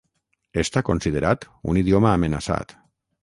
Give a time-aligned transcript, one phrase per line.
[0.61, 2.75] Està considerat un idioma amenaçat.